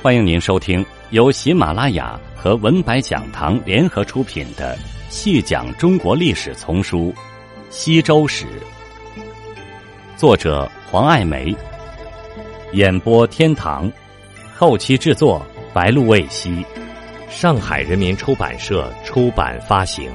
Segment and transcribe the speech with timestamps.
[0.00, 4.76] 欢迎您收听由喜马拉雅和文白讲堂联合出品的
[5.10, 7.12] 《细讲中国历史丛书·
[7.68, 8.46] 西周史》，
[10.16, 11.52] 作者黄爱梅，
[12.74, 13.90] 演播天堂，
[14.54, 15.44] 后期制作
[15.74, 16.64] 白露未晞，
[17.28, 20.08] 上海人民出版社出版发行。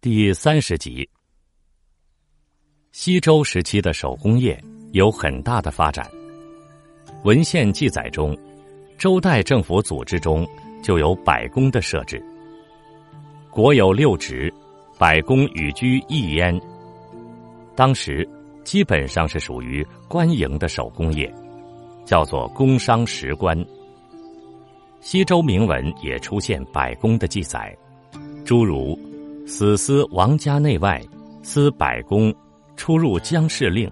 [0.00, 1.06] 第三十集。
[2.98, 4.58] 西周时期的手工业
[4.92, 6.10] 有很大的发展。
[7.24, 8.34] 文献记载中，
[8.96, 10.48] 周代政府组织中
[10.82, 12.24] 就有百工的设置。
[13.50, 14.50] 国有六职，
[14.96, 16.58] 百工与居一焉。
[17.74, 18.26] 当时
[18.64, 21.30] 基本上是属于官营的手工业，
[22.06, 23.54] 叫做工商食官。
[25.02, 27.76] 西周铭文也出现百工的记载，
[28.42, 28.98] 诸如
[29.46, 30.98] 死司王家内外，
[31.42, 32.34] 司百工。
[32.76, 33.90] 出入江氏令，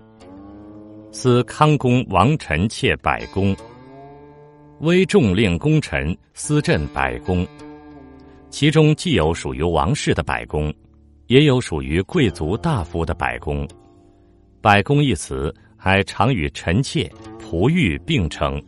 [1.10, 3.56] 司康公王臣妾百工，
[4.80, 7.46] 威重令功臣司镇百工。
[8.50, 10.72] 其中既有属于王室的百工，
[11.26, 13.66] 也有属于贵族大夫的百工。
[14.60, 18.62] 百工一词还常与臣妾、仆役并称，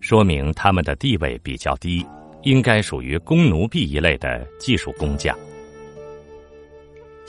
[0.00, 2.04] 说明他们的地位比较低，
[2.42, 5.38] 应该属于工奴婢一类的技术工匠。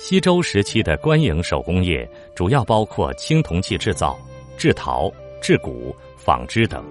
[0.03, 4.19] 西周时期的官营手工业主要包括青铜器制造、
[4.57, 5.07] 制陶、
[5.39, 6.83] 制骨、纺织等。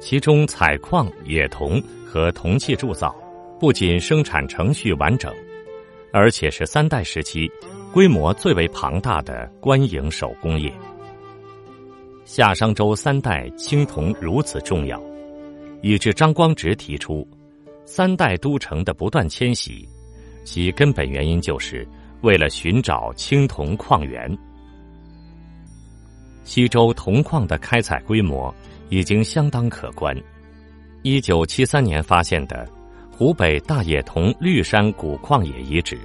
[0.00, 3.14] 其中，采矿、冶铜和铜器铸造
[3.60, 5.30] 不仅生产程序完整，
[6.10, 7.46] 而且是三代时期
[7.92, 10.72] 规模最为庞大的官营手工业。
[12.24, 14.98] 夏商周三代青铜如此重要，
[15.82, 17.28] 以致张光直提出，
[17.84, 19.86] 三代都城的不断迁徙。
[20.44, 21.86] 其根本原因就是
[22.22, 24.36] 为了寻找青铜矿源。
[26.44, 28.52] 西周铜矿的开采规模
[28.88, 30.16] 已经相当可观。
[31.02, 32.68] 一九七三年发现的
[33.10, 35.98] 湖北大冶铜绿山古矿冶遗址，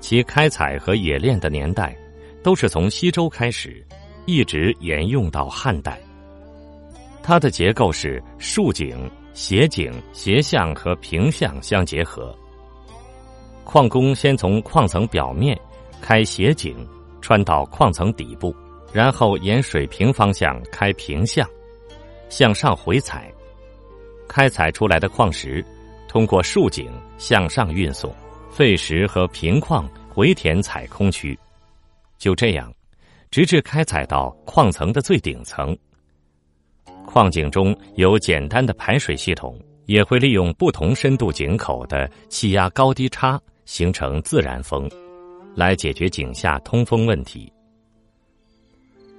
[0.00, 1.96] 其开采和冶炼的年代
[2.42, 3.84] 都是从西周开始，
[4.26, 5.98] 一直沿用到汉代。
[7.22, 12.36] 它的结构是竖井、斜井、斜向和平向相结合。
[13.64, 15.58] 矿工先从矿层表面
[16.00, 16.76] 开斜井，
[17.20, 18.54] 穿到矿层底部，
[18.92, 21.48] 然后沿水平方向开平向，
[22.28, 23.32] 向上回采。
[24.28, 25.64] 开采出来的矿石
[26.08, 28.14] 通过竖井向上运送，
[28.50, 31.36] 废石和平矿回填采空区。
[32.18, 32.72] 就这样，
[33.30, 35.76] 直至开采到矿层的最顶层。
[37.04, 43.40] 矿井中有简单的排水系统，也会利用不同深度井口的气压高低差。
[43.64, 44.88] 形成自然风，
[45.54, 47.52] 来解决井下通风问题。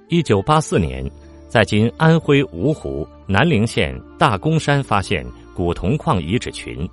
[0.08, 1.04] 一九八四年，
[1.48, 6.88] 在今安徽芜湖南陵县大公山发现古铜矿遗址群，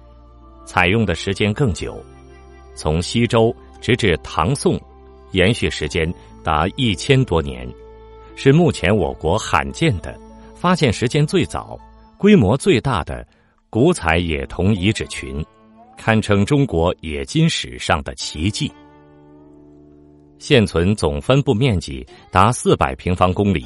[0.65, 2.03] 采用的时间更久，
[2.75, 4.79] 从西周直至唐宋，
[5.31, 6.11] 延续时间
[6.43, 7.67] 达一千多年，
[8.35, 10.17] 是目前我国罕见的、
[10.55, 11.79] 发现时间最早、
[12.17, 13.25] 规模最大的
[13.69, 15.45] 古采冶铜遗址群。
[15.97, 18.71] 堪称中国冶金史上的奇迹。
[20.39, 23.65] 现存总分布面积达四百平方公里，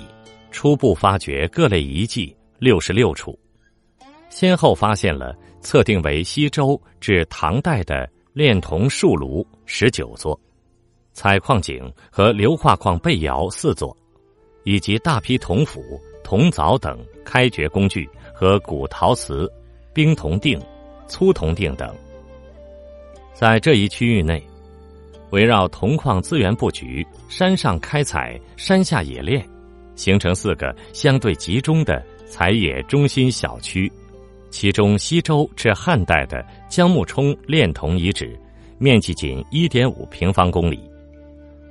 [0.52, 3.38] 初步发掘各类遗迹六十六处，
[4.30, 10.40] 先后发现了测定为西周至唐代的炼铜树炉十九座，
[11.14, 13.96] 采矿井和硫化矿背窑四座，
[14.64, 15.82] 以及大批铜斧、
[16.24, 19.52] 铜凿等开掘工具和古陶瓷、
[19.96, 20.62] 冰铜锭、
[21.08, 21.96] 粗铜锭等。
[23.40, 24.42] 在这一区域内，
[25.30, 29.48] 围绕铜矿资源布局，山上开采，山下冶炼，
[29.94, 33.92] 形成四个相对集中的采冶中心小区。
[34.50, 38.36] 其中，西周至汉代的姜木冲炼铜遗址，
[38.80, 40.80] 面积仅一点五平方公里，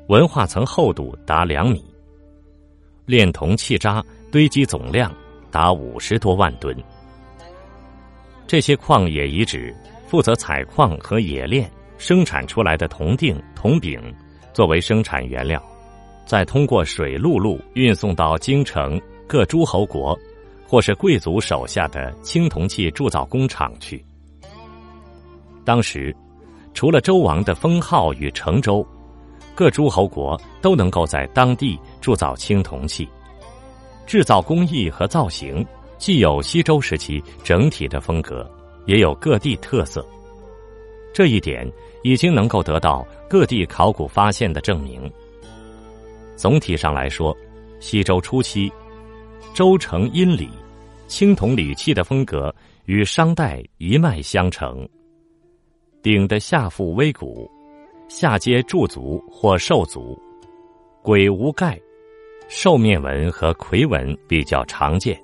[0.07, 1.85] 文化层厚度达两米，
[3.07, 5.13] 炼铜器渣堆积总量
[5.51, 6.73] 达五十多万吨。
[8.47, 9.75] 这些矿冶遗址。
[10.07, 14.01] 负责采矿和冶炼生产出来的铜锭、铜饼，
[14.53, 15.63] 作为生产原料，
[16.25, 20.19] 再通过水陆路运送到京城各诸侯国，
[20.67, 24.05] 或是贵族手下的青铜器铸造工厂去。
[25.65, 26.15] 当时，
[26.75, 28.87] 除了周王的封号与成周，
[29.55, 33.09] 各诸侯国都能够在当地铸造青铜器，
[34.07, 35.67] 制造工艺和造型
[35.99, 38.49] 既有西周时期整体的风格。
[38.87, 40.07] 也有各地特色，
[41.13, 41.71] 这一点
[42.03, 45.11] 已经能够得到各地考古发现的证明。
[46.37, 47.37] 总体上来说，
[47.81, 48.71] 西周初期，
[49.55, 50.49] 周成殷礼，
[51.09, 52.55] 青铜礼器的风格
[52.85, 54.89] 与商代一脉相承。
[56.03, 57.51] 鼎的下腹微鼓，
[58.09, 60.17] 下接柱足或兽足，
[61.03, 61.81] 鬼无盖，
[62.49, 65.21] 兽面纹和魁纹比较常见。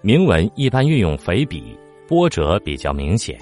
[0.00, 1.76] 铭文一般运用肥笔，
[2.08, 3.38] 波折比较明显。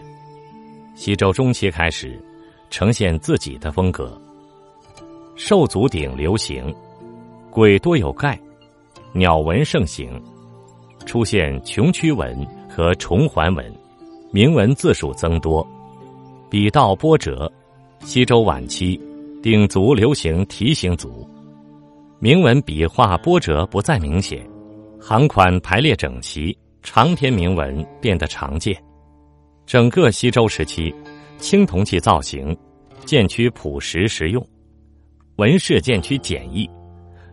[0.97, 2.21] 西周中期开始，
[2.69, 4.21] 呈现自己的风格。
[5.37, 6.75] 兽足鼎流行，
[7.49, 8.37] 鬼多有盖，
[9.13, 10.21] 鸟纹盛行，
[11.05, 13.73] 出现穷曲纹和重环纹，
[14.33, 15.65] 铭文字数增多，
[16.51, 17.51] 笔道波折。
[18.01, 19.01] 西周晚期，
[19.43, 21.29] 鼎足流行提形足，
[22.19, 24.45] 铭文笔画波折不再明显。
[25.01, 28.81] 行款排列整齐，长篇铭文变得常见。
[29.67, 30.95] 整个西周时期，
[31.37, 32.57] 青铜器造型
[33.05, 34.49] 渐趋朴实实用，
[35.35, 36.71] 纹饰渐趋简易，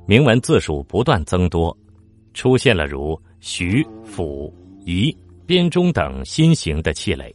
[0.07, 1.77] 铭文字数不断增多，
[2.33, 4.51] 出现了如徐、府、
[4.85, 5.15] 仪、
[5.45, 7.33] 编钟等新型的器类。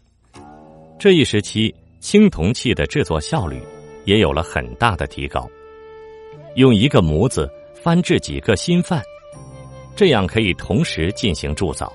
[0.98, 3.62] 这一时期，青铜器的制作效率
[4.04, 5.48] 也有了很大的提高，
[6.56, 7.48] 用一个模子
[7.80, 9.00] 翻制几个新范。
[9.94, 11.92] 这样可以同时进行铸造，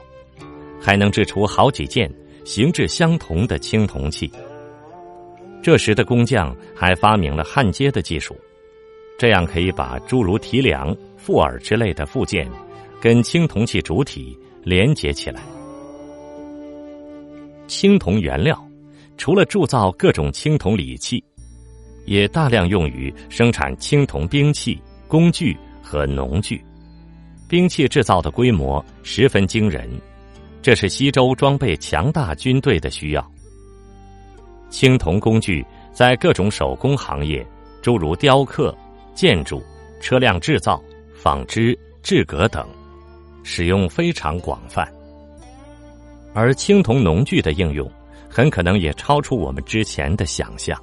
[0.83, 2.11] 还能制出好几件
[2.43, 4.29] 形制相同的青铜器。
[5.61, 8.35] 这时的工匠还发明了焊接的技术，
[9.17, 12.45] 这样可以把诸如提梁、副耳之类的附件
[12.99, 15.41] 跟青铜器主体连接起来。
[17.65, 18.61] 青铜原料
[19.17, 21.23] 除了铸造各种青铜礼器，
[22.05, 24.77] 也大量用于生产青铜兵器、
[25.07, 26.61] 工具和农具。
[27.47, 29.89] 兵器制造的规模十分惊人，
[30.63, 33.31] 这是西周装备强大军队的需要。
[34.69, 37.45] 青铜工具在各种手工行业，
[37.81, 38.75] 诸如雕刻、
[39.13, 39.61] 建筑、
[39.99, 40.81] 车辆制造、
[41.13, 42.65] 纺织、制革等，
[43.43, 44.89] 使用非常广泛。
[46.33, 47.87] 而青铜农具的应用，
[48.29, 50.81] 很可能也超出我们之前的想象。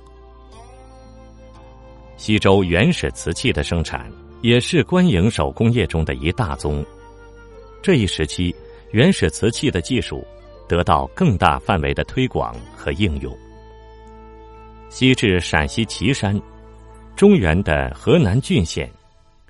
[2.19, 4.09] 西周原始瓷器的生产。
[4.43, 6.83] 也是官营手工业中的一大宗。
[7.83, 8.55] 这一时期，
[8.93, 10.27] 原始瓷器的技术
[10.69, 13.37] 得到更大范围的推广和应用。
[14.89, 16.41] 西至陕西岐山，
[17.17, 18.91] 中原的河南浚县、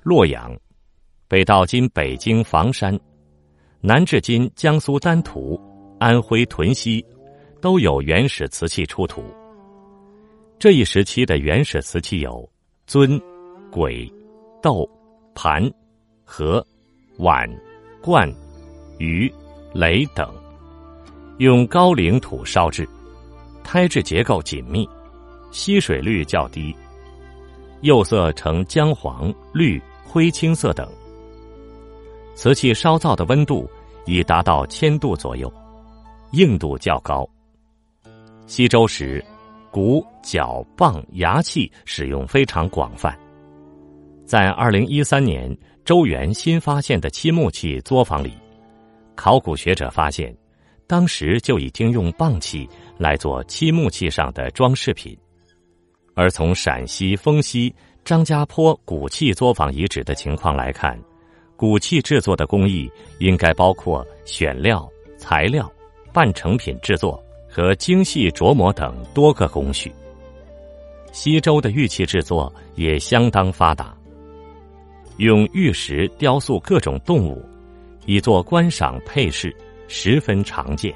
[0.03, 0.55] 洛阳，
[1.27, 2.99] 北到今北京房山，
[3.79, 5.59] 南至今江苏丹徒、
[5.99, 7.03] 安徽屯溪，
[7.59, 9.23] 都有原始瓷器出土。
[10.59, 12.47] 这一时期的原始瓷器有
[12.85, 13.19] 尊、
[13.71, 14.11] 簋。
[14.63, 14.87] 豆、
[15.33, 15.67] 盘、
[16.23, 16.63] 盒、
[17.17, 17.49] 碗、
[17.99, 18.31] 罐、
[19.01, 19.33] 鱼、
[19.73, 20.31] 雷等，
[21.39, 22.87] 用高岭土烧制，
[23.63, 24.87] 胎质结构紧密，
[25.49, 26.75] 吸水率较低，
[27.81, 30.87] 釉色呈姜黄、绿、灰青色等。
[32.35, 33.67] 瓷器烧造的温度
[34.05, 35.51] 已达到千度左右，
[36.33, 37.27] 硬度较高。
[38.45, 39.23] 西周时，
[39.71, 43.17] 鼓、角、棒、牙器使用非常广泛。
[44.27, 48.31] 在二零一三年周原新发现的漆木器作坊里，
[49.15, 50.35] 考古学者发现，
[50.87, 52.67] 当时就已经用棒器
[52.97, 55.17] 来做漆木器上的装饰品。
[56.13, 60.99] 而从陕西丰西张家坡古器作坊遗址的情况来看，
[61.55, 65.71] 古器制作的工艺应该包括选料、材料、
[66.11, 69.93] 半成品制作和精细琢磨等多个工序。
[71.11, 73.95] 西周的玉器制作也相当发达。
[75.17, 77.45] 用玉石雕塑各种动物，
[78.05, 79.55] 以作观赏配饰，
[79.87, 80.91] 十分常见。《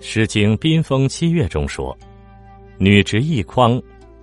[0.00, 1.96] 诗经·宾风·七月》中说
[2.78, 3.80] ：“女执一筐，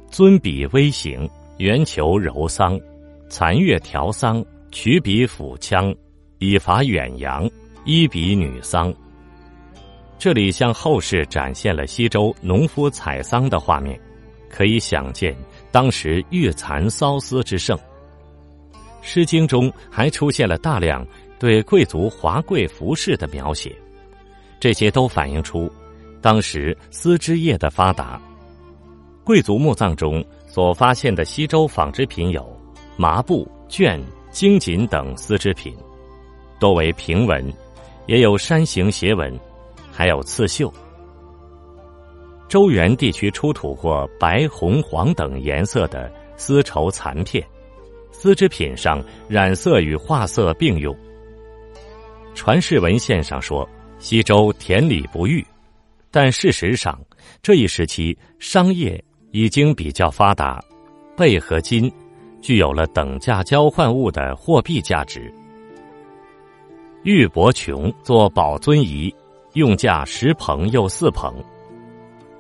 [0.09, 2.79] 尊笔微行，圆球柔桑，
[3.27, 5.95] 残月调桑，取笔抚羌，
[6.37, 7.49] 以伐远扬，
[7.85, 8.93] 一比女桑。”
[10.19, 13.99] 这里向后世展现了西周农夫采桑的画面，
[14.49, 15.35] 可以想见
[15.69, 17.77] 当时玉蚕缫丝之盛。
[19.01, 21.05] 《诗经》中还出现了大量
[21.39, 23.75] 对贵族华贵服饰的描写，
[24.59, 25.71] 这些都反映出
[26.21, 28.21] 当时丝织业的发达。
[29.23, 32.45] 贵族墓葬中所发现的西周纺织品有
[32.97, 35.75] 麻布、绢、精锦等丝织品，
[36.59, 37.51] 多为平纹，
[38.05, 39.37] 也有山形斜纹，
[39.91, 40.71] 还有刺绣。
[42.49, 47.43] 周原地区出土过白、红、黄等颜色的丝绸残片。
[48.11, 50.95] 丝织品上染色与画色并用。
[52.35, 53.67] 传世文献上说
[53.99, 55.45] 西周田里不育，
[56.11, 56.99] 但事实上
[57.41, 60.61] 这一时期商业已经比较发达，
[61.15, 61.91] 贝和金
[62.41, 65.33] 具有了等价交换物的货币价值。
[67.03, 69.13] 玉伯琼作宝尊仪，
[69.53, 71.33] 用价十朋又四朋。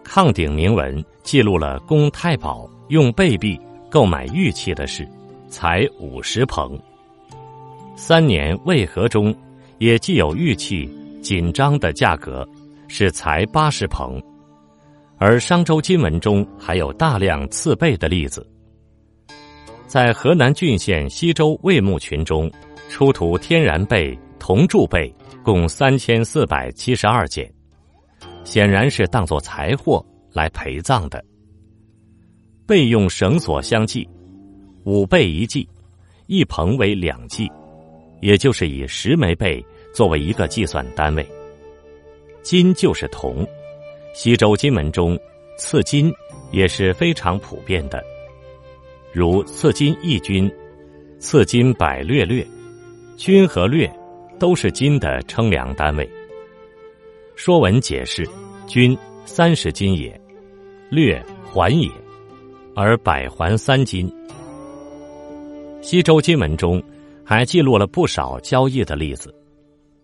[0.03, 3.59] 抗鼎铭文记录了公太保用贝币
[3.89, 5.07] 购买玉器的事，
[5.47, 6.77] 才五十朋。
[7.95, 9.33] 三年渭河中
[9.79, 10.89] 也既有玉器
[11.21, 12.47] 紧张的价格
[12.87, 14.21] 是才八十朋，
[15.17, 18.47] 而商周金文中还有大量次贝的例子。
[19.87, 22.51] 在河南浚县西周魏墓群中，
[22.89, 25.13] 出土天然贝、铜铸贝
[25.43, 27.51] 共三千四百七十二件，
[28.43, 31.23] 显然是当作财货来陪葬的。
[32.65, 34.07] 贝用绳索相系，
[34.85, 35.67] 五贝一计，
[36.27, 37.47] 一棚为两计。
[38.23, 41.27] 也就是以十枚贝作为一个计算单位。
[42.41, 43.45] 金就是铜，
[44.13, 45.19] 西周金文中
[45.57, 46.09] 赐金
[46.49, 48.01] 也是非常普遍的，
[49.11, 50.49] 如赐金一钧，
[51.19, 52.47] 赐金百略略，
[53.17, 53.91] 钧和略
[54.39, 56.09] 都是金的称量单位。
[57.35, 58.25] 说文解释：
[58.67, 60.17] 钧三十斤也，
[60.89, 61.91] 略环也，
[62.73, 64.09] 而百环三斤。
[65.81, 66.81] 西周金文中。
[67.25, 69.33] 还记录了不少交易的例子，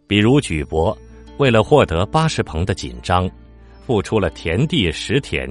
[0.07, 0.97] 比如举伯
[1.37, 3.29] 为了获得八十棚的锦章，
[3.85, 5.49] 付出了田地十田；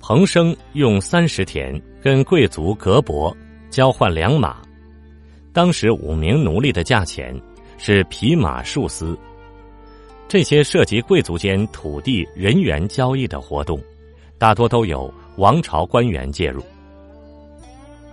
[0.00, 3.34] 彭生用三十田跟贵族格伯
[3.70, 4.60] 交换两马，
[5.54, 7.34] 当时五名奴隶的价钱
[7.78, 9.18] 是匹马数丝。
[10.28, 13.82] 这些涉及贵族间土地人员交易的活动，
[14.38, 16.60] 大多都有王朝官员介入。《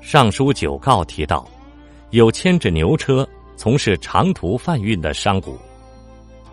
[0.02, 1.46] 尚书九告》提到。
[2.12, 5.52] 有牵着牛车从事长途贩运的商贾，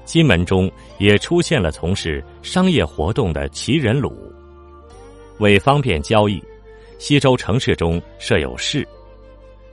[0.04, 4.12] 金门中也出现了从事商业活动的骑人鲁。
[5.38, 6.42] 为方便交易，
[6.98, 8.86] 西周城市中设有市。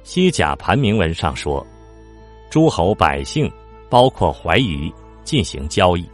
[0.03, 1.65] 西甲盘铭文上说，
[2.49, 3.51] 诸侯百姓
[3.89, 6.07] 包括怀疑进行交易，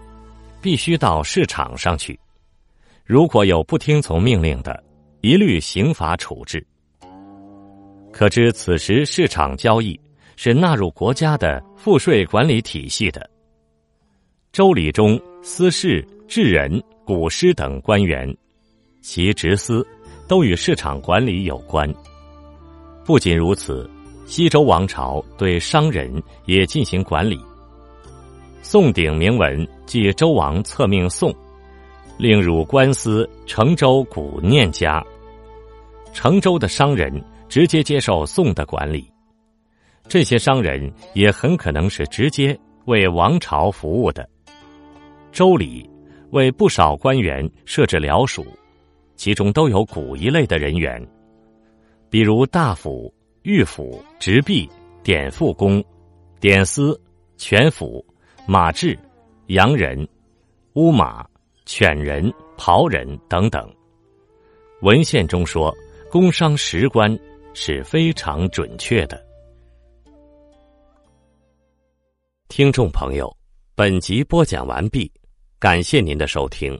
[0.61, 2.19] 必须到市场上去。
[3.05, 4.83] 如果有不听从命令的，
[5.21, 6.65] 一律刑罚处置。
[8.11, 9.99] 可知此时市场交易
[10.35, 13.29] 是纳入国家的赋税管理体系的。
[14.51, 18.35] 周礼中司事、治人、古师等官员，
[19.01, 19.85] 其职司
[20.27, 21.87] 都与市场管理有关。
[23.05, 23.89] 不仅如此，
[24.25, 26.11] 西周王朝对商人
[26.45, 27.39] 也进行管理。
[28.61, 31.33] 宋鼎铭文记周王册命宋，
[32.17, 35.03] 令汝官司成州古念家。
[36.11, 37.23] 成州的商人。
[37.49, 39.11] 直接接受宋的管理，
[40.07, 44.27] 这些商人也很可能是直接为王朝服务的。
[45.31, 45.89] 周礼
[46.29, 48.45] 为不少官员设置僚属，
[49.15, 51.03] 其中都有古一类的人员，
[52.09, 54.69] 比如大夫、御府、直弼、
[55.01, 55.83] 典副公、
[56.39, 56.99] 典司、
[57.35, 58.05] 权府、
[58.45, 58.97] 马治、
[59.47, 60.07] 洋人、
[60.73, 61.25] 乌马、
[61.65, 63.67] 犬人、袍人等等。
[64.81, 65.75] 文献中说，
[66.11, 67.17] 工商十官。
[67.53, 69.23] 是非常准确的。
[72.47, 73.31] 听众朋友，
[73.75, 75.11] 本集播讲完毕，
[75.59, 76.79] 感谢您的收听。